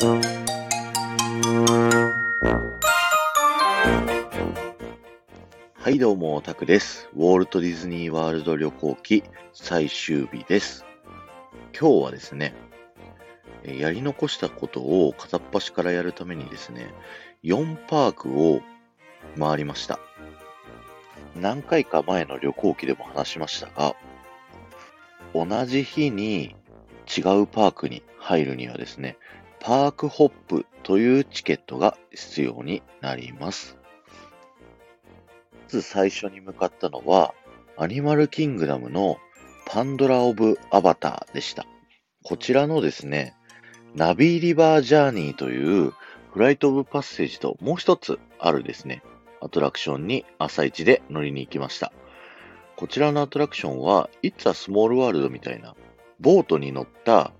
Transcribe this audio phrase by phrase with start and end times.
[0.00, 0.14] は
[5.90, 7.08] いどうも、タクです。
[7.16, 10.84] ウォルト・ディズニー・ワールド旅行記最終日です。
[11.76, 12.54] 今日はですね、
[13.64, 16.94] やり残したことを片っ端からやるためにですね、
[17.42, 18.62] 4パークを
[19.36, 19.98] 回りました。
[21.34, 23.96] 何回か前の旅行記でも話しましたが、
[25.34, 26.54] 同じ日に
[27.08, 29.16] 違うパークに入るにはですね、
[29.60, 33.76] パークホップというチケットが必要になります。
[35.52, 37.34] まず最初に向かったのは、
[37.76, 39.18] アニマルキングダムの
[39.66, 41.66] パンドラ・オブ・アバターでした。
[42.24, 43.34] こちらのですね、
[43.94, 45.92] ナビーリバージャーニーという
[46.32, 49.02] フライト・オブ・パッセージともう一つあるですね、
[49.40, 51.92] アトラクションに朝一で乗りに行きました。
[52.76, 55.74] こちらのアトラクションは、It's a Small World みたいな、
[56.20, 57.32] ボートに乗った、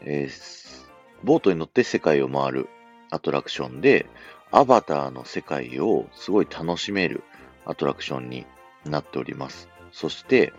[0.00, 0.89] えー、
[1.24, 2.68] ボートに乗って世界を回る
[3.10, 4.06] アトラクションで、
[4.50, 7.22] アバターの世界をすごい楽しめる
[7.64, 8.46] アトラクションに
[8.84, 9.68] なっております。
[9.92, 10.52] そして、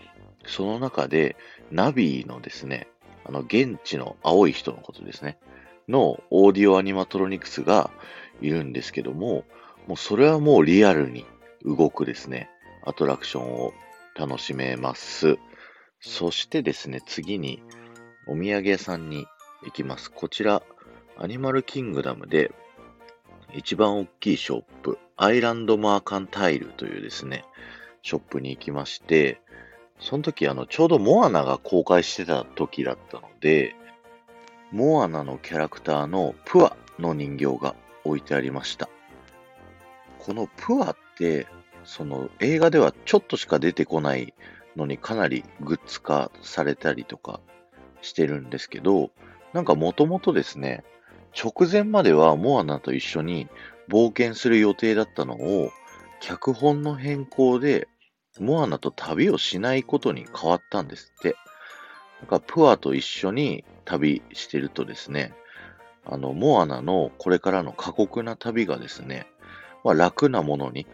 [0.45, 1.35] その中で、
[1.71, 2.87] ナビのですね、
[3.25, 5.37] あの、現地の青い人のことですね、
[5.87, 7.91] のオーディオアニマトロニクスが
[8.41, 9.45] いるんですけども、
[9.87, 11.25] もうそれはもうリアルに
[11.63, 12.49] 動くですね、
[12.85, 13.73] アトラクションを
[14.15, 15.37] 楽しめます。
[15.99, 17.61] そしてですね、次に
[18.27, 19.25] お土産屋さんに
[19.63, 20.11] 行きます。
[20.11, 20.63] こちら、
[21.17, 22.51] アニマルキングダムで
[23.53, 27.45] 一番大きいショップ、アイランドマーカンタイルというですね、
[28.01, 29.39] ショップに行きまして、
[29.99, 33.75] その時あの、ちょうどモアナが公開してた時だったので、
[34.71, 38.89] モアナのキャラクターのプアの人形が置いてありました。
[40.19, 41.45] このプアって、
[41.83, 44.33] その映画ではちょっとしか出てこない
[44.75, 47.39] のにかなりグッズ化されたりとか
[48.01, 49.11] してるんですけど、
[49.53, 50.83] なんかもともとですね、
[51.37, 53.47] 直前まではモアナと一緒に
[53.89, 55.71] 冒険する予定だったのを、
[56.19, 57.87] 脚本の変更で
[58.39, 61.35] モアナと旅をしないことに変わったんですって。
[62.21, 65.33] なんかプアと一緒に旅してるとですね、
[66.05, 69.27] あの、モアナのこれからの過酷な旅がですね、
[69.83, 70.85] まあ、楽なものに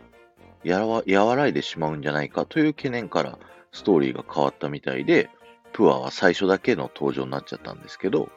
[0.64, 3.38] やわ和らいでしまうんじゃないかという懸念から
[3.72, 5.30] ストーリーが変わったみたいで、
[5.74, 8.30] プアは最初だけの登場になっちゃったんですけど、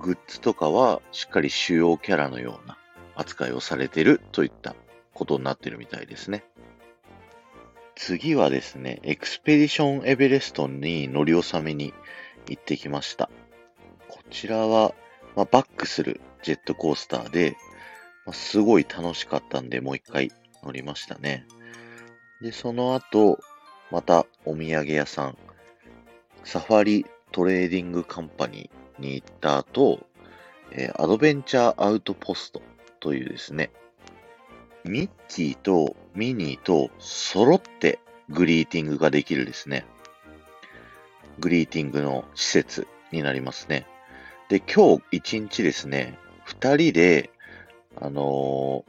[0.00, 2.76] グッズとかはしっかり主要キャラのような
[3.14, 4.74] 扱いをされてるといった
[5.14, 6.44] ことになってるみたいですね。
[7.94, 11.92] 次はですね、エクスペディションエベレストに乗り納めに
[12.48, 13.30] 行ってきました。
[14.08, 14.94] こちらは、
[15.36, 17.56] まあ、バックするジェットコースターで、
[18.24, 20.32] まあ、すごい楽しかったんで、もう一回
[20.62, 21.46] 乗りましたね。
[22.40, 23.38] で、その後、
[23.90, 25.38] またお土産屋さん、
[26.44, 30.06] サファリトレーディングカンパニーに行った後、
[30.70, 32.62] えー、アドベンチャーアウトポスト
[33.00, 33.70] というですね、
[34.84, 37.98] ミッキーとミニーと揃って
[38.28, 39.84] グリーティングができるですね。
[41.38, 43.86] グリーティングの施設になりますね。
[44.48, 47.30] で、今日一日ですね、二人で、
[47.96, 48.84] あの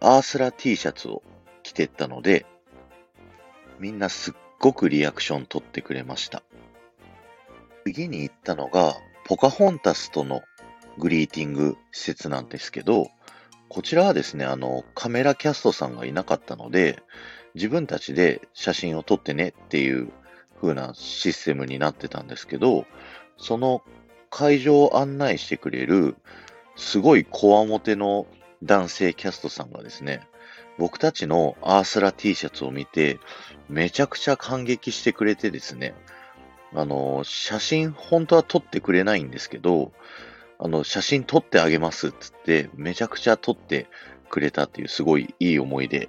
[0.00, 1.22] ー、アースラ T シャツを
[1.62, 2.46] 着てったので、
[3.78, 6.42] みんなすっごくリアクション取ってくれました。
[7.92, 10.42] 次に行ったのが、ポカホンタスとの
[10.98, 13.08] グリーティング施設なんですけど、
[13.68, 17.02] こちらはですね、あの、カメラキャストさんがいなかったので、
[17.54, 20.10] 自分たちで写真を撮ってねっていう
[20.60, 22.84] 風なシステムになってたんですけど、
[23.38, 23.82] その
[24.30, 26.16] 会場を案内してくれる、
[26.76, 28.26] すごいこわもての
[28.62, 30.20] 男性キャストさんがですね、
[30.78, 33.18] 僕たちのアースラ T シャツを見て、
[33.68, 35.94] めちゃくちゃ感激してくれてですね、
[36.74, 39.92] あの、写真本当は撮ってくれないんですけど、
[40.58, 43.86] あの、写真撮ってあげますっつって、めちゃくちゃ撮って
[44.28, 46.08] くれたっていうすごいいい思い出に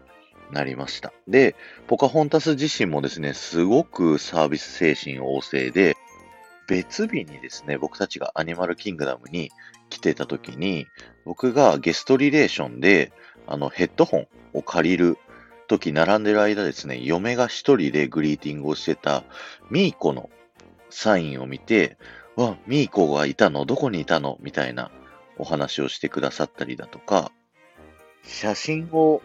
[0.52, 1.14] なりました。
[1.28, 1.56] で、
[1.88, 5.96] ポカホンタス自身もですね、すごくサービス精神旺盛で、
[6.68, 9.50] 別日にですね、僕たちがアニマルキングダムに
[9.90, 10.88] 来てた時に、
[11.25, 13.12] 僕がゲストリレーションで、
[13.48, 15.18] あの、ヘッドホンを借りる
[15.68, 19.24] 時、並んでる間ですね、嫁が一人でグリーティングをしてた
[19.72, 20.30] ミーコの
[20.89, 21.97] サインを見て、
[22.36, 23.65] わ、ミーコがいたの？
[23.65, 24.38] どこにいたの？
[24.41, 24.91] みたいな
[25.38, 27.31] お話をしてくださったりだとか、
[28.24, 29.21] 写真を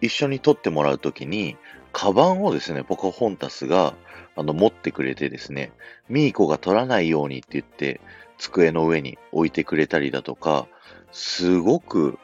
[0.00, 1.56] 一緒に撮ってもらうときに、
[1.92, 3.94] カバンをですね、ポカホンタスが、
[4.34, 5.72] あの、持ってくれてですね、
[6.08, 8.00] ミーコが撮らないようにって言って、
[8.38, 10.66] 机の上に置いてくれたりだとか、
[11.12, 12.18] すごく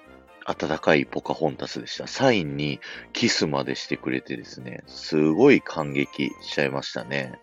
[0.46, 2.06] 温かいポカホンタスでした。
[2.06, 2.81] サインに
[3.12, 7.38] キスまでしてくれてですね、すごい感激しちゃいましたね。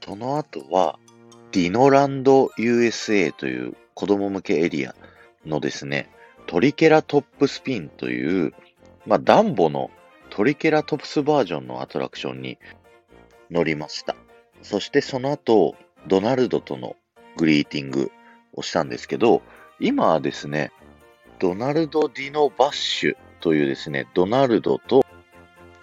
[0.00, 0.98] その後は、
[1.52, 4.94] ディノランド USA という子供向けエリア
[5.46, 6.08] のですね、
[6.46, 8.54] トリケラトップスピンという、
[9.06, 9.90] まあ、ダンボの
[10.30, 12.58] トリケラトプスバージョンのアトラクションに
[13.50, 14.16] 乗りました。
[14.62, 15.74] そしてその後、
[16.06, 16.96] ドナルドとの
[17.36, 18.10] グリーティング
[18.54, 19.42] をしたんですけど、
[19.80, 20.72] 今はですね、
[21.38, 25.04] ドナルド・ディノ・バッシュというですね、ドナルドと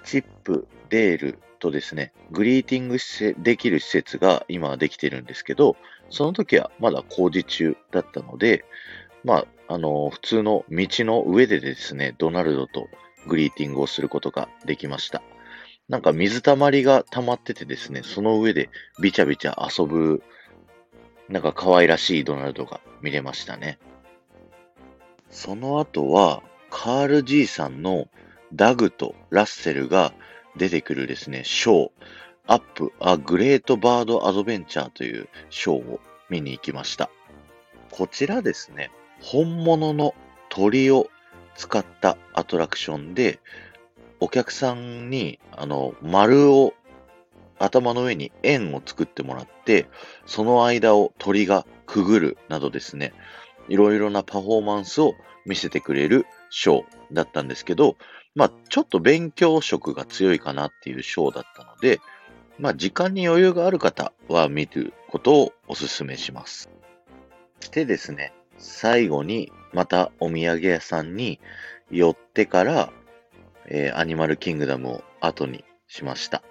[0.04, 2.98] チップ、デールとですね、グリーティング
[3.42, 5.76] できる施設が今できてるんですけど、
[6.10, 8.66] その時はまだ工事中だったので、
[9.24, 12.88] まあ、あの、普通の道の上でですね、ドナルドと
[13.28, 15.22] グリーティングをすることができました。
[15.90, 18.70] なんか水たまりが溜まっててですね、その上で
[19.02, 20.24] ビチャビチャ遊ぶ、
[21.30, 23.80] なんか可愛らしいドナルドが見れましたね。
[25.30, 28.08] その後は、カール G さんの
[28.54, 30.14] ダグとラッセルが
[30.58, 31.92] 出てくるですね、ショー、
[32.48, 36.00] アップ・ア・グレート・バード・アドベンチャーというショーを
[36.30, 37.10] 見に行きました。
[37.92, 38.92] こちらですね、
[39.22, 40.14] 本物の
[40.50, 41.10] 鳥を
[41.56, 43.40] 使ったアトラクションで、
[44.20, 46.74] お客さんに、あの、丸を
[47.60, 49.88] 頭の上に円を作ってもらって、
[50.26, 53.14] その間を鳥がくぐるなどですね、
[53.68, 55.14] いろいろなパフォーマンスを
[55.46, 57.98] 見せてくれるショーだったんですけど、
[58.36, 62.02] まあ、ちょっと勉強色が強いかなっていうショーだったので、
[62.60, 66.70] まあ、時間に余裕がある方は見ることをお勧めします。
[67.62, 71.40] してですね、最後にまたお土産屋さんに
[71.92, 72.92] 寄ってから、
[73.68, 76.44] えー、アニマルキングダムを後にしました。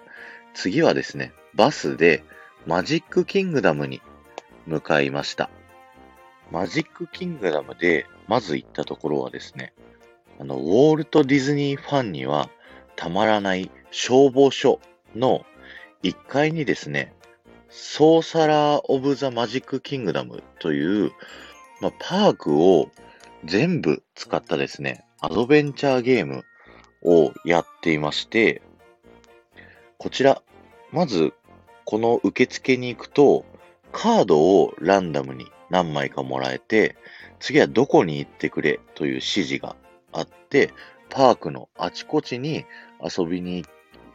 [0.53, 2.23] 次はですね、バスで
[2.65, 4.01] マジックキングダムに
[4.65, 5.49] 向かいました。
[6.51, 9.73] マジックキングダムでまず行ったところはですね、
[10.39, 12.49] あの、ウォールト・ディズニーファンには
[12.95, 14.79] たまらない消防署
[15.15, 15.45] の
[16.03, 17.13] 1階にですね、
[17.69, 21.11] ソーサラー・オブ・ザ・マジック・キングダムという、
[21.81, 22.89] まあ、パークを
[23.43, 26.43] 全部使ったですね、アドベンチャーゲーム
[27.03, 28.61] をやっていまして、
[29.97, 30.41] こちら、
[30.91, 31.33] まず、
[31.85, 33.45] この受付に行くと、
[33.91, 36.95] カードをランダムに何枚かもらえて、
[37.39, 39.75] 次はどこに行ってくれという指示が
[40.15, 40.71] あって、
[41.09, 42.65] パークのあちこちに
[43.01, 43.65] 遊びに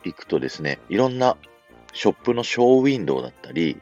[0.04, 1.36] 行くとですね、いろんな
[1.92, 3.80] ショップのショーウィンドウだったり、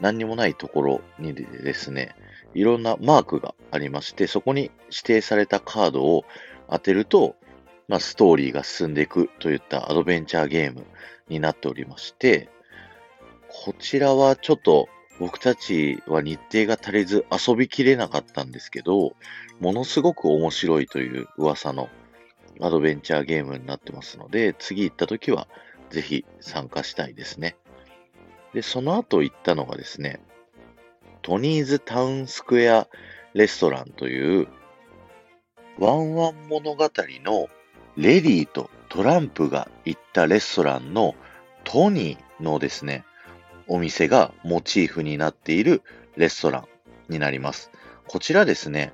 [0.00, 2.14] 何にもないところにですね、
[2.54, 6.24] いろんなマークがありまして、そこに指定されたカードを
[6.70, 7.36] 当てると、
[7.88, 10.84] まあ、ストーリーが進んでいくといったアドベンチャーゲーム
[11.28, 12.48] になっておりまして、
[13.48, 19.14] こちらはちょっと僕たちは日程が足りず遊びきれなかったんですけど、
[19.60, 21.88] ものすごく面白いという噂の
[22.60, 25.48] アドベンチャーゲームになってますので、次行った時は
[25.90, 27.56] ぜひ参加したいですね。
[28.52, 30.20] で、その後行ったのがですね、
[31.22, 32.86] トニーズタウンスクエア
[33.34, 34.48] レストランという、
[35.78, 36.90] ワンワン物語
[37.24, 37.48] の
[37.96, 41.14] レディーとトランプが行ったレストランの
[41.64, 43.04] トニーのですね、
[43.68, 45.82] お店がモチーフになっている
[46.16, 47.70] レストランになります。
[48.06, 48.92] こちらですね、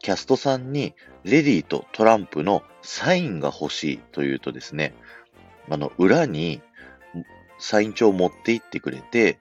[0.00, 4.94] キャストさんにレディーとトランプのサインが欲しいというとですね、
[5.68, 6.62] あの、裏に
[7.58, 9.38] サイン帳を持って行ってくれて、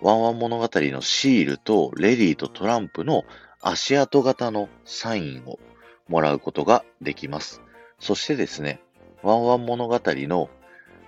[0.00, 3.24] ワンワン物語のシールとレディーとトランプの
[3.60, 5.58] 足跡型のサインを
[6.08, 7.60] もらうことができます。
[7.98, 8.80] そしてですね、
[9.22, 10.48] ワンワン物語の、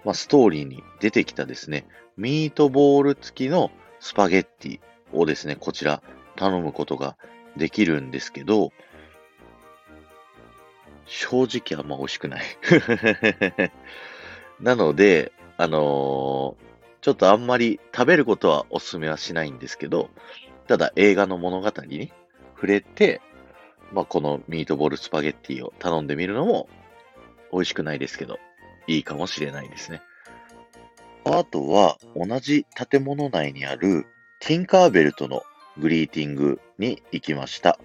[0.04, 1.86] まあ、ストーリーに出てきたですね、
[2.20, 4.80] ミートボール付きのスパゲッティ
[5.14, 6.02] をですね、こちら
[6.36, 7.16] 頼むことが
[7.56, 8.72] できるんですけど、
[11.06, 12.44] 正直あんま美味しくない
[14.60, 16.54] なので、あのー、
[17.00, 20.10] ちょっとあんまり食べることはお勧めはしないんですけど、
[20.68, 22.12] ただ映画の物語に
[22.54, 23.22] 触れて、
[23.92, 26.68] まあ、このミートボールスパゲッティを頼んでみるのも
[27.50, 28.38] 美味しくないですけど、
[28.86, 30.02] いいかもしれないですね。
[31.24, 34.06] あとは、同じ建物内にある
[34.40, 35.42] ティンカーベルとの
[35.78, 37.78] グリーティングに行きました。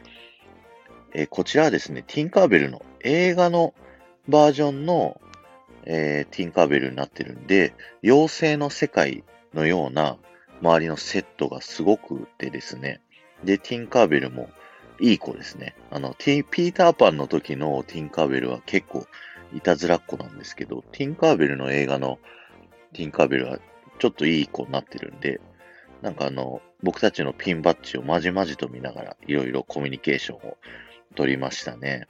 [1.13, 3.73] え、こちらはですね、ティンカーベルの映画の
[4.27, 5.19] バージョンの、
[5.85, 7.73] えー、ティンカーベルになってるんで、
[8.03, 9.23] 妖精の世界
[9.53, 10.17] のような
[10.61, 13.01] 周りのセットがすごくてですね、
[13.43, 14.49] で、ティンカーベルも
[14.99, 15.75] いい子ですね。
[15.91, 19.05] あの、ティピーターパンの時のティンカーベルは結構
[19.53, 22.19] いたずらっ子なんですけど、ティンカーベルの映画の
[22.95, 23.59] ティンカーベルは
[23.99, 25.41] ちょっといい子になってるんで、
[26.01, 30.57] なんかあの、僕たちのピンバッジをまじまじと見ながらいろいろコミュニケーションを
[31.15, 32.07] 取りましたね。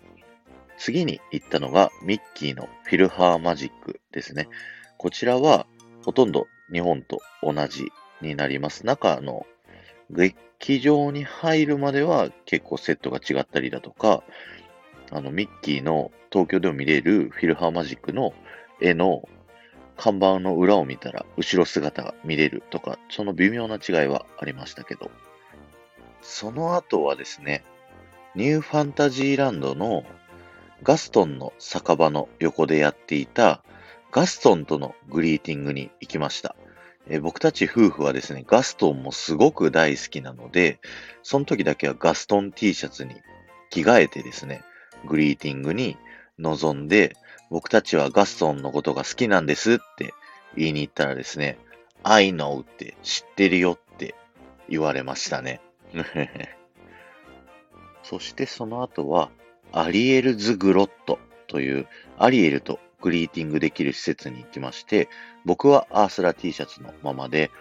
[0.77, 4.47] 次に行ったのがミッキーのフィルハーマジックですね。
[4.97, 5.65] こちらは
[6.03, 8.85] ほとんど日本と同じになります。
[8.85, 9.47] 中の
[10.11, 14.23] 劇場に入るまでは結構セットが違ったりだとか、
[15.11, 18.33] あの、ミッキーの東京でも見れるフィルハーマジックの
[18.81, 19.27] 絵の
[19.97, 25.11] 看板の裏を見たら後ろ姿が見れるとか、その微妙な違いはありましたけど、
[26.21, 27.63] その後はですね、
[28.35, 30.03] ニューファンタジーランドの
[30.83, 33.63] ガストンの酒場の横でやっていた
[34.11, 36.55] ガストンとのグリーティングに行きました。
[37.07, 40.79] え僕たち夫婦はですね、ガストンもすごく大好きなので、
[41.21, 43.15] その時だけはガストン T シャツに
[43.69, 44.63] 着替えてですね、
[45.05, 45.97] グリーティングに
[46.39, 47.15] 臨んで、
[47.49, 50.13] 僕たちはガストンのことが好きなんですって
[50.55, 51.57] 言いに行ったらですね、
[52.03, 54.15] I know って知ってるよって
[54.69, 55.61] 言われましたね。
[58.03, 59.29] そしてその後は、
[59.71, 61.87] アリエルズ・グロットという
[62.17, 65.09] アリエルとグリーティングできる施設に行きまして、
[65.43, 67.51] 僕はアースラ T シャツのままで、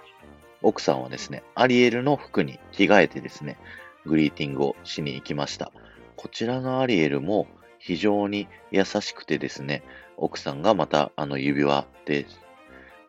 [0.62, 3.58] 奥さんはですね、アリエルの服に着替えてですね、
[4.06, 5.72] グリーティングをしに行きました。
[6.16, 7.46] こちらのアリエルも
[7.84, 9.82] 非常に優しくてですね、
[10.16, 12.24] 奥さんがまたあの指輪で、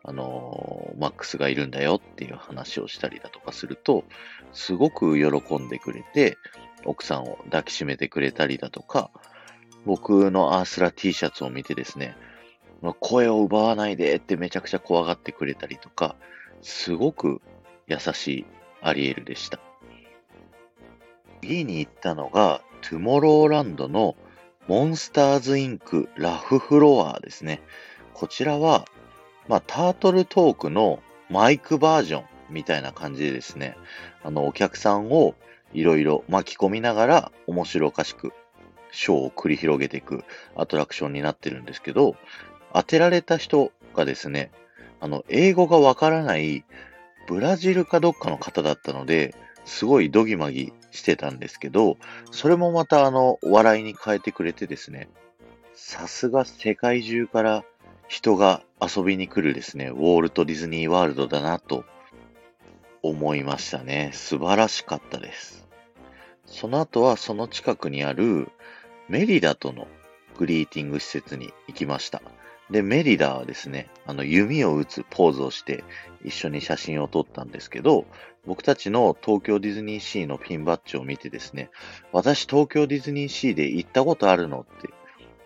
[0.04, 4.04] あの、マックスがいるんだよっていう話をしたりだとかすると、
[4.52, 6.36] すごく喜んでくれて、
[6.84, 9.10] 奥さんを抱きしめてくれたりだとか、
[9.86, 12.14] 僕のアースラ T シャツを見てですね、
[13.00, 16.16] 声を奪わないでってめちゃくちゃ怖がってくれたりとか、
[16.60, 17.40] すごく
[17.86, 18.46] 優しい
[18.82, 19.58] アリエルでした。
[21.40, 24.16] 次に行ったのが、トゥモローランドの
[24.68, 27.60] モンスターズインクラフフロアですね。
[28.14, 28.84] こちらは、
[29.46, 33.76] まあ、タートルトークのマイクバージョンみたいな感じでですね、
[34.24, 35.34] あの、お客さんを
[35.72, 38.32] いろいろ巻き込みながら面白おかしく
[38.90, 40.24] ショーを繰り広げていく
[40.56, 42.16] アトラクションになってるんですけど、
[42.72, 44.50] 当てられた人がですね、
[44.98, 46.64] あの、英語がわからない
[47.28, 51.96] ブラジルかどっかの方だったので、すごいドギマギしてたんですけど、
[52.32, 55.08] それもまたあの、笑いに変えてくれてですね、
[55.74, 57.64] さすが世界中から
[58.08, 61.84] 人が遊びに来るですね、ウォールト・ディズニー・ワールドだなと
[63.02, 64.10] 思いましたね。
[64.12, 65.66] 素晴らしかったです。
[66.46, 68.48] その後はその近くにある
[69.08, 69.88] メリダとの
[70.38, 72.22] グリーティング施設に行きました。
[72.70, 75.84] で、メリダはですね、あの弓を打つポーズをして
[76.24, 78.06] 一緒に写真を撮ったんですけど、
[78.46, 81.70] 僕たちの東京ディズニーシーのピンバッジを見てですね、
[82.12, 84.88] 私東京ディズニーシーで行ったことあるのって、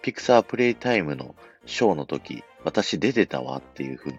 [0.03, 1.35] ピクサープレイタイムの
[1.67, 4.19] ショーの時、私出てたわっていう風に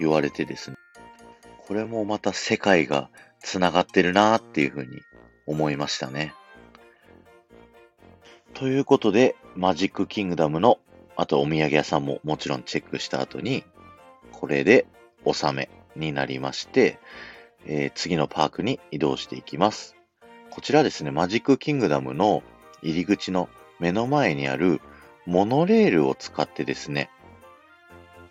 [0.00, 0.76] 言われてですね、
[1.66, 5.00] これもまた世界が繋がってるなっていう風に
[5.46, 6.34] 思いましたね。
[8.54, 10.78] ということで、マジックキングダムの、
[11.14, 13.64] あとお土産屋さんももちろんチェックした後に、
[14.32, 14.86] これで
[15.24, 16.98] 納めになりまして、
[17.66, 19.96] えー、次のパークに移動していきます。
[20.50, 22.42] こちらですね、マジックキングダムの
[22.82, 24.80] 入り口の目の前にある
[25.26, 27.10] モノレールを使ってですね、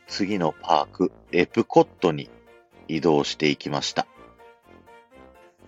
[0.07, 2.29] 次のパーク、エプコットに
[2.87, 4.07] 移動していきました。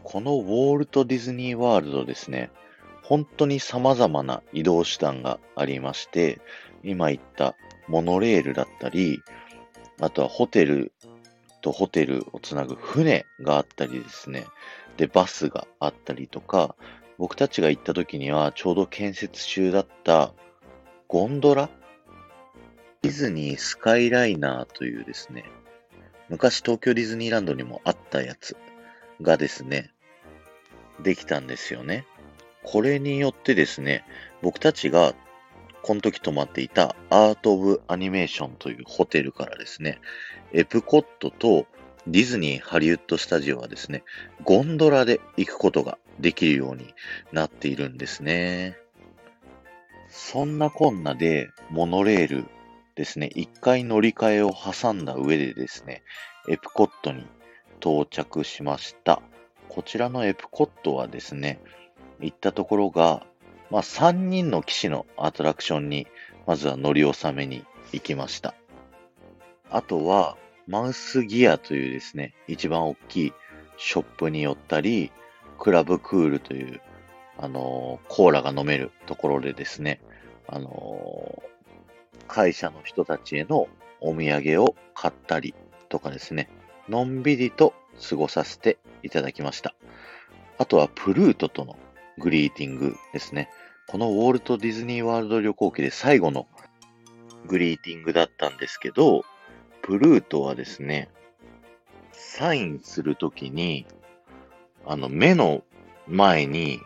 [0.03, 2.49] このウォールト・ディズニー・ワールドですね、
[3.03, 6.39] 本当に様々な移動手段がありまして、
[6.83, 7.55] 今言った
[7.87, 9.21] モノレールだったり、
[9.99, 10.93] あとはホテル
[11.67, 14.45] とホテルをつなぐ船があったりですね、
[14.95, 16.75] で、バスがあったりとか、
[17.17, 20.33] 僕たちが行った時にはちょうど建設中だった
[21.07, 21.69] ゴンドラ？
[23.01, 25.43] ディズニースカイライナーというですね、
[26.29, 28.55] 昔東京ディズニーランドにもあったやつ
[29.21, 29.91] がですね、
[31.01, 32.05] できたんですよね。
[32.63, 34.05] これによってですね、
[34.41, 35.13] 僕たちが
[35.81, 39.99] この時泊まっていたアート・オブ・アニメーションというホテルからですね、
[40.53, 41.65] エプコットと
[42.07, 44.03] ディズニー・ハリウッド・スタジオはですね、
[44.43, 46.93] ゴンドラで行くことができるように
[47.33, 48.77] なっているんですね。
[50.09, 52.45] そんなこんなでモノレール
[52.95, 56.01] ですね、一回乗り換えを挟んだ上でですね、
[56.49, 57.27] エプコットに
[57.81, 59.21] 到着しました。
[59.67, 61.59] こちらのエプコットはですね、
[62.21, 63.25] 行ったところが、
[63.69, 66.07] まあ、3人の騎士のアトラクションに、
[66.45, 68.55] まずは乗り納めに行きました。
[69.69, 73.33] あとは、マウスギアというですね、一番大きい
[73.77, 75.11] ショップに寄ったり、
[75.59, 76.81] クラブクールという、
[77.37, 80.01] あのー、コーラが飲めるところでですね、
[80.47, 83.67] あのー、会社の人たちへの
[84.01, 85.55] お土産を買ったり
[85.89, 86.49] とかですね、
[86.89, 87.73] のんびりと
[88.09, 89.73] 過ごさせていただきました。
[90.57, 91.77] あとはプルートとの
[92.17, 93.49] グリーティングですね。
[93.87, 96.47] このウォルト・ディズニー・ワールド旅行記で最後の
[97.45, 99.23] グリーティングだったんですけど、
[99.87, 101.07] プルートはですね、
[102.11, 103.85] サインするときに、
[104.85, 105.63] あの、目の
[106.07, 106.81] 前に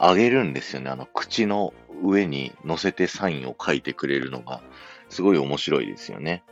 [0.00, 0.88] 上げるんですよね。
[0.88, 4.62] あの、口の上に乗せてサインを書いてくれるのが、
[5.10, 6.42] すごい面白いですよね。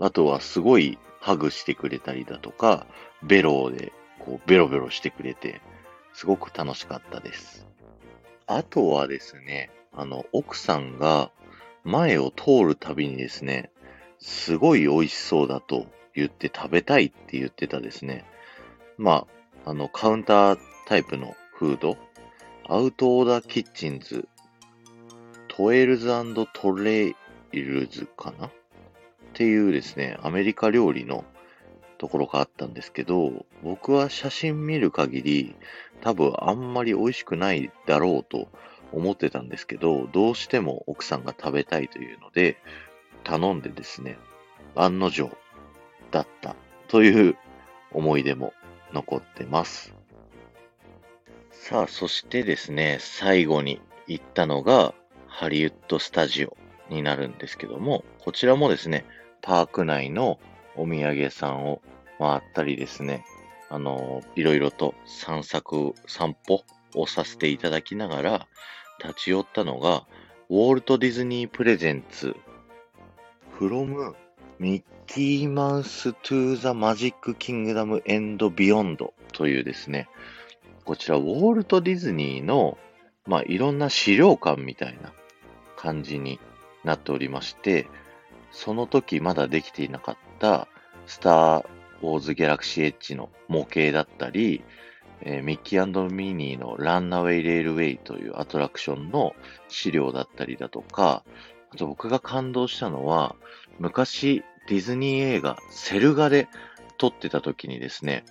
[0.00, 2.86] あとは、すごいハグしてくれたりだとか、
[3.22, 5.60] ベロで、こう、ベロベロしてくれて、
[6.14, 7.66] すごく楽しかったです。
[8.46, 11.30] あとはですね、あの、奥さんが
[11.84, 13.70] 前を通るたびにですね、
[14.18, 18.24] すごい美味しそうだと言って食べたいって言ってたですね。
[18.98, 19.26] ま
[19.64, 21.96] あ、あの、カウンタータイプのフード、
[22.68, 24.26] アウトオーダーキッチンズ、
[25.48, 26.08] トエルズ
[26.52, 27.14] トレ
[27.52, 28.46] イルズかな？
[28.46, 28.50] っ
[29.34, 31.24] ていうですね、アメリカ料理の
[31.98, 35.56] ところがあったんですけど、僕は写真見る限り、
[36.00, 38.48] 多分あんまり美味しくないだろうと
[38.92, 42.56] 思ってたんですけど、どうしても奥さんが食べたいというので、
[43.26, 44.18] 頼んでですね、
[44.76, 45.36] 案の定
[46.12, 46.54] だった
[46.86, 47.36] という
[47.90, 48.52] 思い出も
[48.92, 49.92] 残ってます。
[51.50, 54.94] さあ、そしてですね、最後に行ったのが
[55.26, 56.56] ハリウッドスタジオ
[56.88, 59.04] になるんですけども、こちらもですね、
[59.42, 60.38] パーク内の
[60.76, 61.82] お土産さんを
[62.20, 63.24] 回ったりですね、
[63.70, 66.62] あの、いろいろと散策、散歩
[66.94, 68.46] をさせていただきながら、
[69.02, 70.06] 立ち寄ったのが、
[70.48, 72.36] ウォルト・ディズニー・プレゼンツ、
[73.58, 74.14] from
[74.58, 80.08] ミッキーマウス・トゥ・ザ・マジック・キングダム・エンド・ビヨンドというですね、
[80.84, 82.78] こちら、ウォルト・ディズニーの、
[83.26, 85.12] まあ、いろんな資料館みたいな
[85.76, 86.38] 感じに
[86.84, 87.86] なっておりまして、
[88.50, 90.68] その時まだできていなかった、
[91.06, 91.66] スター・
[92.02, 94.62] ウォーズ・ギャラクシー・エッジの模型だったり、
[95.22, 99.34] えー、ミッキーミニーのランナウェイ・レールウェイというアトラクションの
[99.68, 101.24] 資料だったりだとか、
[101.76, 103.36] と僕が感動したのは、
[103.78, 106.48] 昔ディズニー映画セル画で
[106.98, 108.24] 撮ってた時にですね、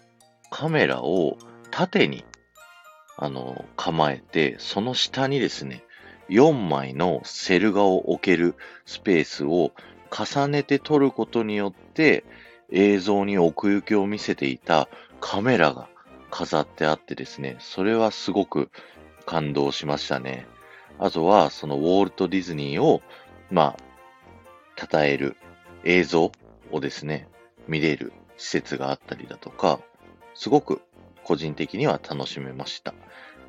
[0.50, 1.38] カメラを
[1.72, 2.26] 縦に
[3.18, 5.84] あの構えて、その下にですね、
[6.30, 9.72] 4枚のセル画を置けるスペースを
[10.12, 12.26] 重ねて撮ることによって
[12.72, 14.88] 映像に奥行きを見せていた
[15.20, 15.88] カメラが
[16.32, 18.70] 飾ってあってですね、それはすごく
[19.26, 20.46] 感動しましたね。
[21.00, 23.02] あとは、そのウォルト・ディズニーを、
[23.52, 25.38] まあ、称える
[25.84, 26.32] 映像
[26.72, 27.28] をですね、
[27.68, 29.80] 見れる施設があったりだとか、
[30.34, 30.82] すごく
[31.24, 32.94] 個人的には楽しめました。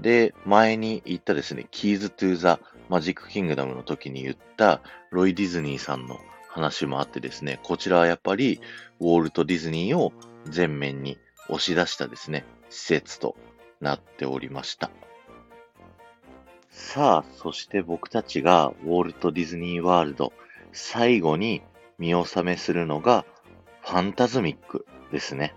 [0.01, 4.81] で、前に言ったですね、キーズ・トゥ・ザ・マジック・キングダムの時に言った
[5.11, 8.61] ロイ・ディズニーさんの話もあってですね、こちらはやっぱり
[9.01, 10.13] ウォルト・ディズニーを
[10.55, 13.37] 前面に押し出したですね、施設と
[13.81, 14.91] なっておりました。
[16.79, 20.35] さあ、そして僕たちがウォルト・ディズニー・ワールド
[20.73, 21.63] 最後に
[21.99, 23.25] 見納めするのが
[23.81, 25.55] ファンタズミックですね。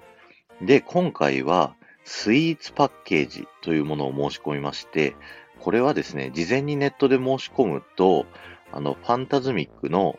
[0.62, 5.14] で、今回はスイーツパッケージというものを申し込みまして、
[5.60, 8.26] これはですね、事前にネットで申し込むと、
[8.72, 10.18] あの、ファンタズミックの、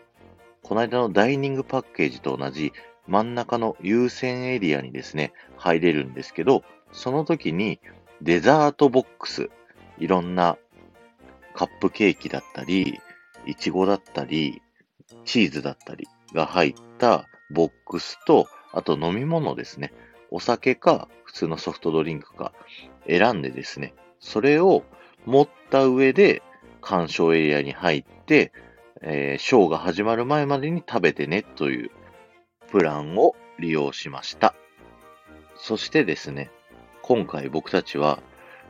[0.63, 2.75] この間のダイニングパッケージと同じ
[3.07, 7.81] 真ん中の優先エリアにですね、入れるんですけど、その時に
[8.21, 9.49] デザートボックス、
[9.99, 10.59] いろんな
[11.61, 13.01] カップケーキだったり、
[13.45, 14.63] いちごだったり、
[15.27, 19.93] チーズだったりが入ったボックスと、あと飲み物ですね。
[20.31, 22.55] お酒か普通のソフトドリンクか
[23.07, 24.85] 選んでですね、それを
[25.27, 26.43] 持った上で
[26.81, 28.53] 鑑賞エリアに入って、
[29.03, 31.91] えー、ショーが始まる前までに食べてねという
[32.71, 34.55] プランを利用しました。
[35.57, 36.51] そしてですね、
[37.03, 38.19] 今回僕たちは、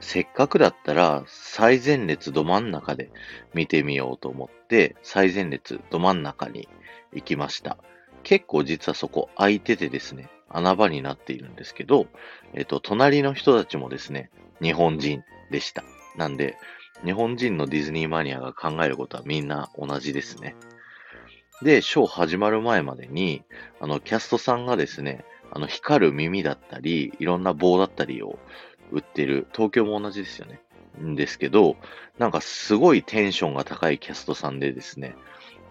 [0.01, 3.11] せっかくだったら最前列ど真ん中で
[3.55, 6.69] 見てみようと思って、最前列ど真ん中に
[7.13, 7.77] 行きました。
[8.23, 12.07] 結構実はそこ空いててですね、穴場になっているんですけど、
[12.55, 15.85] えっと、隣の人たちもですね、日本人でした。
[16.17, 16.57] なんで、
[17.05, 20.55] 日本人のディズニーマニアが考えることはみんな同じですね。
[21.63, 23.43] で、ショー始まる前までに、
[23.81, 28.39] あの、キャストさんがですね、あの、光る耳だったり、いろんな棒だったりを
[28.91, 30.61] 売ってる、東京も同じですよね。
[31.01, 31.77] んですけど、
[32.19, 35.15] なんかすごいテンションが高いキャストさんでですね、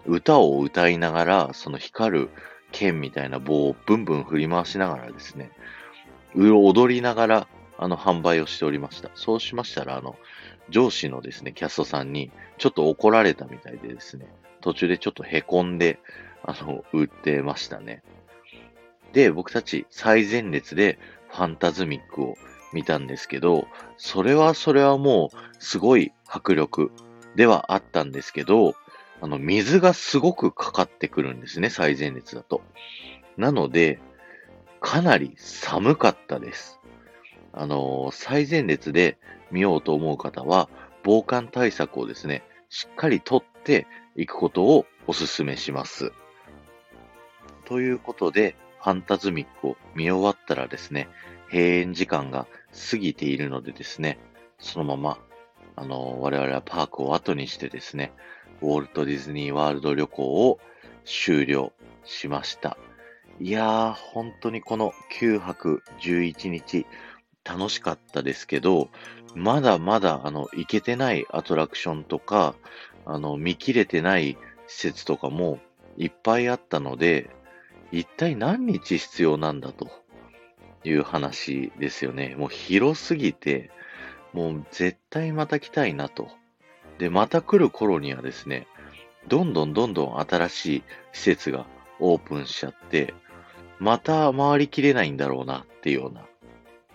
[0.06, 2.30] 歌を歌いながら、その光る
[2.72, 5.50] 剣みたいな棒をブンブン振り回しながらですね、
[6.34, 9.10] 踊りながら、あの、販売をしておりました。
[9.14, 10.16] そうしましたら、あの、
[10.68, 14.26] 上司のですね、キャストさんに、ちょっと怒られたみたいでですね、
[14.60, 15.98] 途中でちょっと凹んで、
[16.42, 18.02] あの、売ってましたね。
[19.12, 20.98] で、僕たち最前列で
[21.30, 22.36] ファンタズミックを
[22.72, 26.90] 見たんですけど、それはそれはもうすごい迫力
[27.36, 28.74] ではあったんですけど、
[29.20, 32.62] あの、水がすごくかかってくるんですね、最前列だと。
[33.36, 33.98] なので、
[34.80, 36.78] かなり寒かったです。
[37.52, 39.18] あの最前列で
[39.50, 40.68] 見ようと思う方は、
[41.02, 46.12] 防寒対策をですね、しっかりとっていくことをお勧めします。
[47.64, 51.08] ということで、ファンタズミックを見終わったらですね、
[51.52, 52.46] 閉園時間が
[52.90, 54.18] 過ぎているのでですね、
[54.58, 55.18] そのまま、
[55.76, 58.12] あの我々はパークを後にしてですね、
[58.60, 60.58] ウォルト・ディズニー・ワールド旅行を
[61.04, 61.72] 終了
[62.04, 62.76] しました。
[63.40, 66.86] いやー、本当にこの9泊11日、
[67.44, 68.90] 楽しかったですけど、
[69.34, 72.54] まだまだ、あの、行けてないアトラクションとか、
[73.06, 75.58] あの、見切れてない施設とかも
[75.96, 77.30] いっぱいあったので、
[77.92, 79.90] 一体何日必要なんだと
[80.84, 82.34] いう話ですよね。
[82.36, 83.70] もう広すぎて、
[84.32, 86.28] もう絶対また来たいなと。
[86.98, 88.66] で、また来る頃にはですね、
[89.28, 91.66] どんどんどんどん新しい施設が
[91.98, 93.14] オープンしちゃって、
[93.78, 96.26] また回りきれないんだろうなっていうような、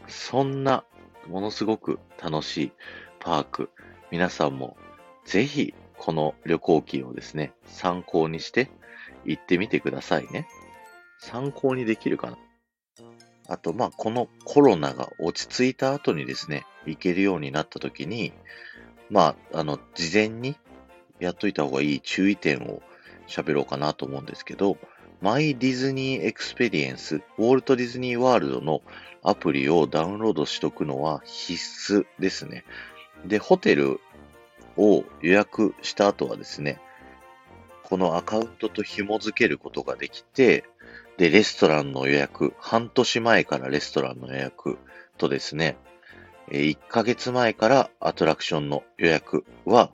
[0.07, 0.83] そんな
[1.27, 2.71] ものすごく楽しい
[3.19, 3.69] パーク、
[4.11, 4.77] 皆さんも
[5.25, 8.69] ぜひこの旅行記をですね、参考にして
[9.25, 10.47] 行ってみてくださいね。
[11.19, 12.37] 参考にできるかな？
[13.47, 18.33] あと、まあ、このコロナが落ち着いた後にですね、行けるようになった時に、
[19.09, 20.57] まあ、あの、事前に
[21.19, 22.81] やっといた方がいい注意点を
[23.27, 24.77] 喋ろうかなと思うんですけど、
[25.21, 28.81] マイディズニーエクスペリエンス、ウォルトディズニーワールドの
[29.23, 32.63] アプリをダウンロードしとくのは必須ですね。
[33.25, 33.99] で、ホテル
[34.77, 36.79] を予約した後はですね、
[37.83, 40.63] このアカウントと紐付けることができて、
[41.17, 44.77] で、レストランの予約、半年前からレストランの予約
[45.17, 45.77] とですね、
[46.49, 49.91] 1ヶ月前からアトラクションの予約は、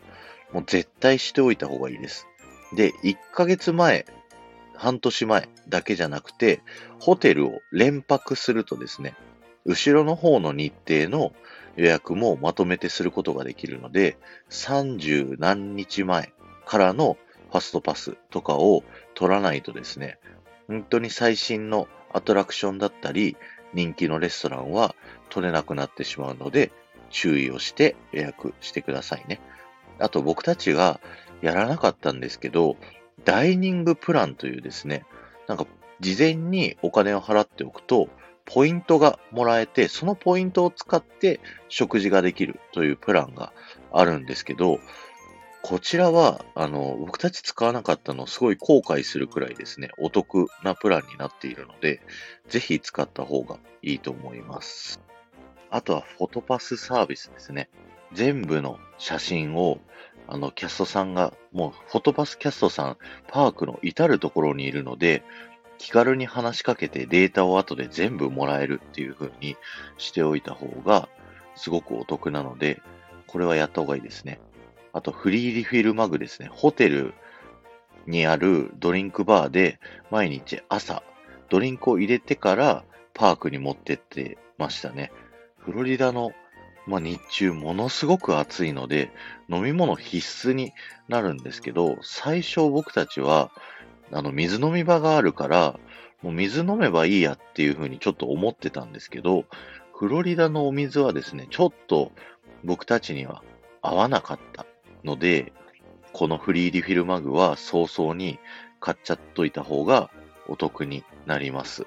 [0.52, 2.28] もう絶対しておいた方がいいです。
[2.76, 4.06] で、1ヶ月前、
[4.76, 6.62] 半年前だけじゃなくて、
[7.00, 9.16] ホテルを連泊するとですね、
[9.64, 11.34] 後ろの方の日程の
[11.76, 14.18] 予約もまとめてすることができるので、
[14.50, 16.34] 30何日前
[16.66, 17.18] からの
[17.52, 20.18] ファストパスとかを取らないとですね、
[20.67, 23.38] 本当に最新のアトラクションだったり、
[23.74, 24.95] 人気のレストランは
[25.30, 26.71] 取れなくなってしまうので、
[27.10, 29.39] 注意をして予約してくださいね。
[30.00, 31.00] あと僕たちが
[31.41, 32.78] やらなかったんですけど、
[33.24, 35.06] ダイニングプランというですね、
[35.47, 35.67] なんか
[36.00, 38.10] 事前にお金を払っておくと、
[38.45, 43.54] ポイントがもらえて、そのポイントを使って食事ができるというプランが
[43.93, 44.80] あるんですけど、
[45.63, 52.02] こちらは、あの、僕たち使わなかったのをすごい後悔するくらいですね、お得なプランになっているので、
[52.47, 55.00] ぜひ使った方がいいと思います。
[55.69, 57.69] あとはフォトパスサービスですね。
[58.12, 59.80] 全部の写真を、
[60.28, 62.97] あの、キャストさんが、もう、フォトパスキャストさん、
[63.28, 65.24] パークの至るところにいるので、
[65.78, 69.56] 気軽に話しかけてデータを後で全部もらえるっていう風に
[69.97, 71.08] しておいた方が、
[71.56, 72.82] すごくお得なので、
[73.28, 74.39] これはやった方がいいですね。
[74.93, 76.49] あと、フリーリフィルマグですね。
[76.51, 77.13] ホテル
[78.08, 81.04] にあるドリンクバーで、毎日朝、
[81.49, 85.12] ドリンクを入れてからパークに持ってってましたね。
[85.58, 86.32] フロリダの、
[86.88, 89.12] まあ、日中ものすごく暑いので、
[89.49, 90.73] 飲み物必須に
[91.08, 93.51] なるんですけど、最初僕たちは、
[94.12, 95.80] あの、水飲み場があるから、
[96.21, 99.45] もう水飲めばいいやっていうふうにちょっと思ってたんですけど、
[99.93, 102.12] フロリダのお水はですね、ちょっと
[102.63, 103.43] 僕たちには
[103.82, 104.65] 合わなかった
[105.04, 105.54] ので、
[106.14, 108.40] このフリーリフィルマグは早々に
[108.80, 110.10] 買っちゃっといた方が
[110.48, 111.86] お得になります。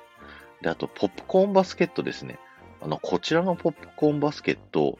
[0.63, 2.39] で、あと、ポップコーンバスケットですね。
[2.81, 4.99] あの、こちらのポップコーンバスケット、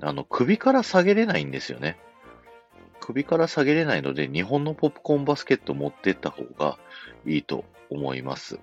[0.00, 1.98] あの、首から下げれないんですよね。
[3.00, 6.78] 首から下げれないので、日本のポップコーンバスケット持ってった方が
[7.26, 8.60] いいと思います。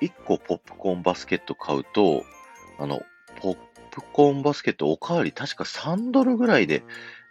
[0.00, 2.24] 1個ポップコーンバスケット買うと、
[2.78, 3.02] あの、
[3.40, 3.56] ポッ
[3.90, 6.82] プコーンバスケットおかわり確か3ドルぐらいで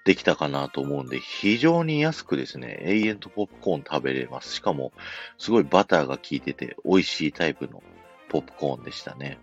[0.08, 4.56] できたかなと思うんで、非常に安くですね、永遠とポップコーン食べれます。
[4.56, 4.94] しかも、
[5.38, 7.84] すごいバターが効いてて美味しいタイプの
[8.30, 9.38] ポップコーンでしたね。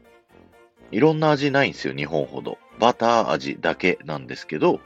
[0.90, 2.56] いろんな味ないんですよ、日本ほど。
[2.78, 4.80] バター味だけなんですけど、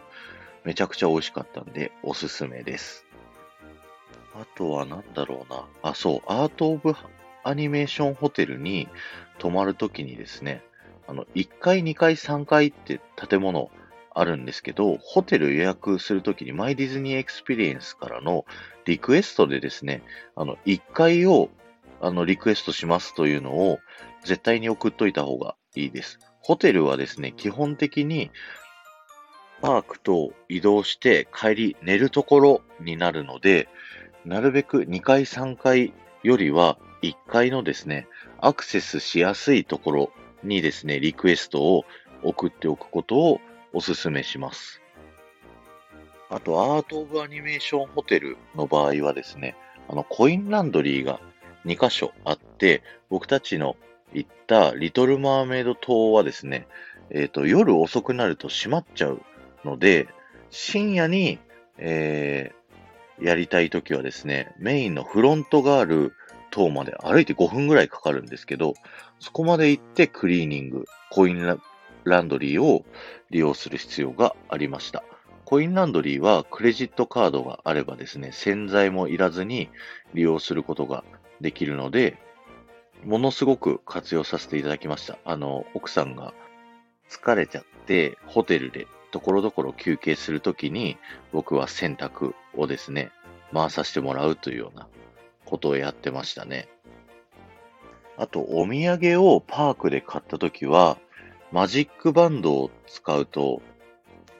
[0.64, 3.06] めちゃくちゃ美味しかったんで、おすすめです。
[4.34, 5.64] あとはなんだろうな。
[5.82, 6.92] あ、そう、アート・オブ・
[7.44, 8.88] アニメーションホテルに
[9.38, 10.60] 泊まるときにですね、
[11.06, 13.70] あの、1階、2階、3階って建物
[14.20, 18.44] あるんですけど、ホテル予約するときにマイディズニーエクスペリエンスからの
[18.84, 20.02] リクエストでですね、
[20.34, 21.50] あの、1階を
[22.00, 23.78] あの、リクエストしますというのを
[24.24, 26.18] 絶対に送っといた方がいいです。
[26.40, 28.30] ホテルはですね、基本的に
[29.60, 33.68] パークと移動して帰り寝るところになるので、
[34.24, 38.06] なるべく2階3階よりは1階のですね、
[38.40, 40.12] アクセスしやすいところ
[40.44, 41.84] にですね、リクエストを
[42.22, 43.40] 送っておくことを
[43.78, 44.82] お勧めします。
[46.30, 49.54] あと、アート・オブ・アニメーション・ホテルの場合はですね、
[49.88, 51.20] あの、コインランドリーが
[51.64, 53.76] 2箇所あって、僕たちの
[54.12, 56.66] 行ったリトル・マーメイド島はですね、
[57.10, 59.22] えっ、ー、と、夜遅くなると閉まっちゃう
[59.64, 60.08] ので、
[60.50, 61.38] 深夜に、
[61.78, 66.14] えー、やりたいときはですね、メインのフロントがある
[66.50, 68.74] 塔まで歩いて5分ぐらいかかるんですけど、
[69.20, 71.46] そこまで行ってクリーニング、コイン
[72.04, 72.84] ランドリーを
[73.30, 75.02] 利用する必要がありました。
[75.44, 79.70] コインランドリーはクレジットカードがあればですね、洗剤もいらずに
[80.12, 81.04] 利用することが
[81.40, 82.18] できるので、
[83.04, 85.18] ものすごく活用させていただきました。
[85.24, 86.34] あの、奥さんが
[87.08, 90.98] 疲れちゃって、ホテルでところどころ休憩するときに、
[91.32, 93.10] 僕は洗濯をですね、
[93.52, 94.86] 回させてもらうというような
[95.46, 96.68] ことをやってましたね。
[98.16, 100.98] あと、お土産をパークで買ったときは、
[101.50, 103.62] マジックバンドを使うと、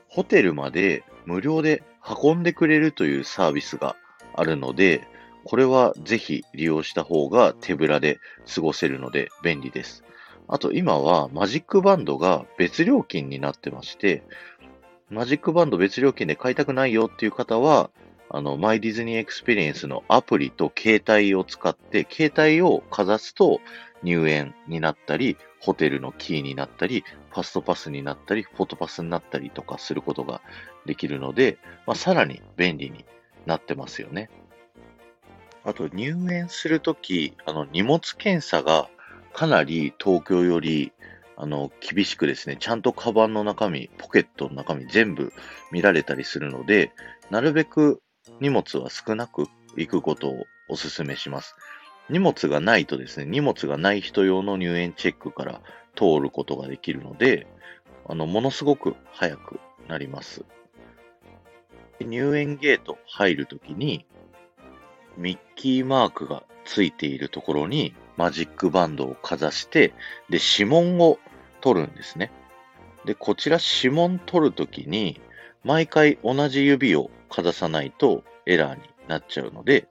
[0.08, 1.82] ホテルまで無料で
[2.22, 3.96] 運んでくれるというサービスが
[4.34, 5.06] あるので、
[5.44, 8.18] これはぜひ利用した方が手ぶらで
[8.52, 10.04] 過ごせるので便利です。
[10.46, 14.22] あと今はマジックバンドが別料金になってまして、
[15.10, 17.90] マジックバンド別料金で買いたくないよっていう方は、
[18.30, 23.60] あの、マイディズニーエクスペリエンスのアプリと携帯を使って、携帯をかざすと
[24.02, 30.40] 入園になったり、ホテルのキーになったり、ファストパスになったり、フォトパスになったりとかすることが
[30.86, 33.04] できるので、まあ、さらに便利に
[33.46, 34.30] なってますよね。
[35.64, 38.88] あと入園するとき、あの荷物検査が
[39.34, 40.92] かなり東京より
[41.36, 45.32] あの厳しくですね、ちゃんとカバンの中身、ポケットの中身全部
[45.70, 46.92] 見られたりするので、
[47.30, 48.02] なるべく
[48.40, 51.54] 荷物は少なく行くことをお勧めします。
[52.10, 55.60] 荷物がないとですね、荷物がない人用の入園チェックから
[55.94, 57.46] 通ることができるので、
[58.06, 60.44] あの、ものすごく早くなります。
[62.00, 64.06] 入園ゲート入るときに、
[65.16, 69.92] ミッキーマークがついているところにマジックバンドをかざして、
[70.30, 71.18] で、指紋を
[71.60, 72.30] 取るんですね。
[73.04, 75.20] で、こちら指紋取るときに、
[75.64, 79.88] 毎回同じ指をかざさないとエラーになっちゃうので、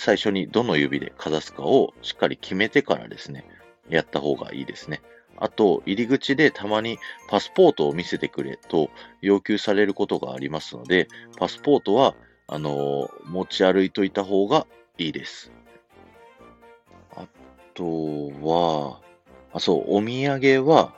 [0.00, 3.44] 最初にどの指でかざすかをしっかり決めてからですね、
[3.88, 5.02] やった方がいいですね。
[5.36, 8.90] あと、入り口でたまにパスポートを見せてくれと
[9.22, 12.14] 要求されることがありますので、パスポートは
[12.46, 15.50] あの、持ち歩いといた方がいいです。
[17.16, 17.26] あ
[17.74, 17.84] と
[18.40, 19.00] は、
[19.52, 20.94] あ、そう、お土産は、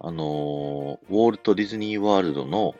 [0.00, 2.74] あの、ウォルト・ディズニー・ワールドの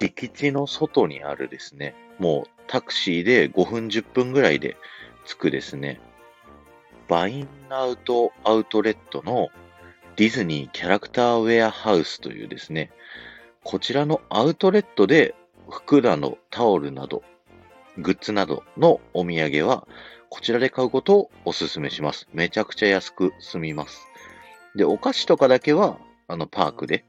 [0.00, 4.76] 敷地の外にあるですね、もうタクシーで5分10分ぐらいで
[5.24, 6.00] 着くですね、
[7.08, 9.48] バインランドアウトレットの
[10.16, 12.90] ディズニーキャラクターウェアハウスというですね、
[13.62, 15.34] こちらのアウトレットで
[15.68, 17.22] 服など、タオルなど、
[17.98, 19.86] グッズなどのお土産は、
[20.28, 22.28] こちらで買うことをお勧めします。
[22.32, 24.06] めちゃくちゃ安く済みます。
[24.74, 25.98] で、お菓子とかだけは、
[26.28, 27.04] あの、パークで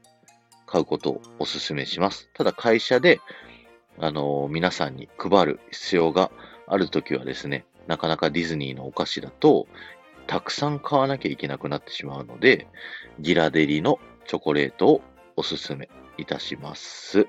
[0.66, 2.28] 買うことをお勧めします。
[2.34, 3.20] ただ、会社で、
[4.00, 6.30] あの、皆さんに配る必要が
[6.66, 9.66] あるときはですね、なかなかディズニーのお菓子だと、
[10.26, 12.66] たくさん買わなきゃいけなくなってしまうので、
[13.18, 15.00] ギラデリのチョコレートを
[15.36, 17.26] お勧めいたします。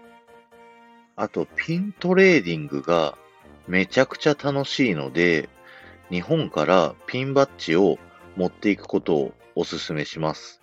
[1.16, 3.18] あと、ピントレーディングが
[3.68, 5.50] めちゃくちゃ楽しいので、
[6.10, 7.98] 日本からピンバッジを
[8.36, 10.62] 持っていくことをお勧めします。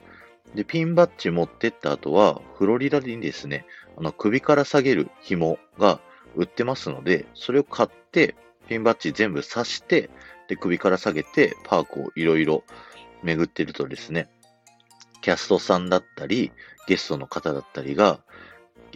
[0.55, 3.65] で、ピンバッジ持ってった後は、フロリダにですね、
[3.97, 6.01] あの、首から下げる紐が
[6.35, 8.35] 売ってますので、それを買って、
[8.69, 10.11] ピンバッジ全部刺して、
[10.49, 12.65] で、首から下げて、パークをいろいろ
[13.23, 14.29] 巡ってるとですね、
[15.23, 16.53] キャストさんだったり、
[16.87, 18.21] ゲストの方だったりが、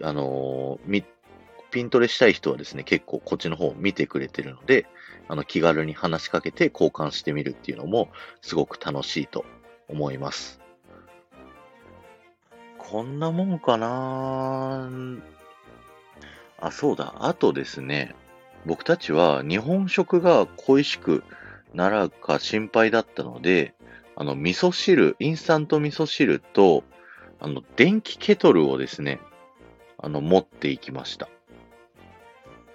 [0.03, 1.05] あのー、
[1.71, 4.87] ピントレしたい人はですね、結構こっちの方を見てくれてるので、
[5.29, 8.09] あの気軽に話しかけて交換してみるっていうのも
[8.43, 9.45] すごく楽しいと
[9.89, 10.60] 思います。
[12.91, 14.91] こんなもんかな
[16.59, 17.15] あ、そうだ。
[17.21, 18.17] あとですね、
[18.67, 21.23] 僕たちは日本食が恋しく
[21.73, 23.75] ならか心配だったので、
[24.17, 26.83] あの、味噌汁、インスタント味噌汁と、
[27.39, 29.21] あの、電気ケトルをですね、
[29.97, 31.29] あの、持っていきました。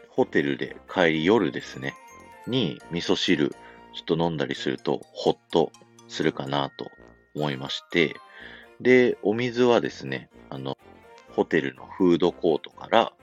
[0.08, 1.94] ホテルで帰り夜ですね、
[2.48, 3.50] に味噌汁
[3.94, 5.74] ちょっと飲んだりするとほっと
[6.08, 6.90] するかなと
[7.36, 8.16] 思いまして、
[8.82, 10.78] で、お水はですね、あの、
[11.32, 13.14] ホテルのフードコートから、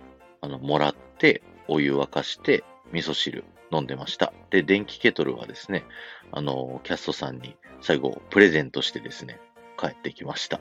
[0.40, 4.32] あの、もらって、お湯沸かして、味噌汁飲んでました。
[4.50, 5.84] で、電気ケトルはですね、
[6.30, 9.40] あの、キャストさんに最後プレゼントしてですね、
[9.78, 10.60] 帰ってきました。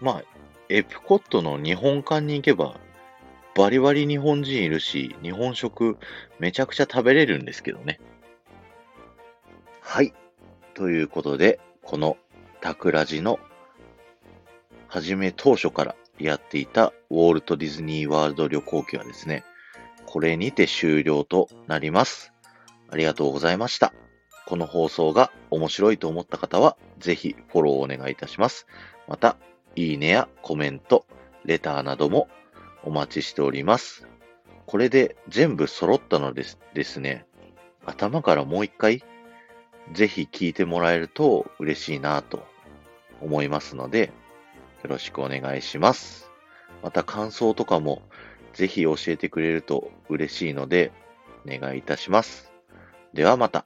[0.00, 0.24] まあ、
[0.68, 2.78] エプコットの日本館に行けば、
[3.54, 5.98] バリバリ日本人いるし、日本食
[6.38, 7.98] めちゃくちゃ食べれるんですけどね。
[9.80, 10.14] はい。
[10.74, 12.16] ということで、この
[12.60, 13.38] タクラジの
[14.88, 19.44] 始め当初からやっていたウォルト・ディズニー・ワールド旅行記はですね、
[20.06, 22.32] これにて終了となります。
[22.90, 23.92] ありがとうございました。
[24.46, 28.66] この放送が面白いと思った方は、ぜひフォローお願いいたします。
[29.06, 29.36] また、
[29.76, 31.06] いいねやコメント、
[31.44, 32.28] レターなども
[32.82, 34.08] お待ちしております。
[34.66, 37.24] これで全部揃ったのですですね、
[37.86, 39.04] 頭からもう一回、
[39.92, 42.46] ぜひ聞いてもらえると嬉しいなと
[43.20, 44.12] 思いますので、
[44.82, 46.30] よろしくお願いします。
[46.82, 48.02] また感想とかも
[48.52, 50.92] ぜひ教えてくれると嬉しいので、
[51.46, 52.52] お願いいたします。
[53.12, 53.64] ではまた。